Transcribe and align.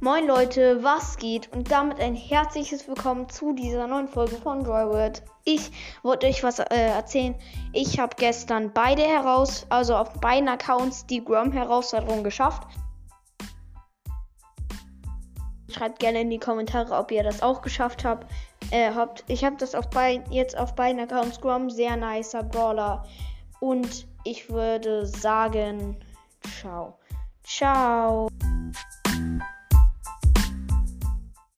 Moin 0.00 0.28
Leute, 0.28 0.84
was 0.84 1.16
geht? 1.16 1.52
Und 1.52 1.72
damit 1.72 1.98
ein 1.98 2.14
herzliches 2.14 2.86
Willkommen 2.86 3.28
zu 3.28 3.52
dieser 3.52 3.88
neuen 3.88 4.06
Folge 4.06 4.36
von 4.36 4.62
Dryworld. 4.62 5.24
Ich 5.44 5.72
wollte 6.04 6.28
euch 6.28 6.44
was 6.44 6.60
äh, 6.60 6.66
erzählen. 6.70 7.34
Ich 7.72 7.98
habe 7.98 8.14
gestern 8.16 8.72
beide 8.72 9.02
heraus, 9.02 9.66
also 9.70 9.96
auf 9.96 10.12
beiden 10.20 10.48
Accounts 10.48 11.04
die 11.06 11.24
Grom-Herausforderung 11.24 12.22
geschafft. 12.22 12.62
Schreibt 15.68 15.98
gerne 15.98 16.20
in 16.20 16.30
die 16.30 16.38
Kommentare, 16.38 16.94
ob 16.94 17.10
ihr 17.10 17.24
das 17.24 17.42
auch 17.42 17.60
geschafft 17.60 18.04
habt. 18.04 18.30
Äh, 18.70 18.92
habt 18.94 19.24
ich 19.26 19.44
habe 19.44 19.56
das 19.56 19.74
auf 19.74 19.90
beiden, 19.90 20.30
jetzt 20.30 20.56
auf 20.56 20.76
beiden 20.76 21.00
Accounts 21.00 21.40
Grom, 21.40 21.70
sehr 21.70 21.96
nicer 21.96 22.44
Brawler. 22.44 23.04
Und 23.58 24.06
ich 24.22 24.48
würde 24.48 25.06
sagen, 25.06 25.96
ciao. 26.60 26.96
Ciao. 27.42 28.28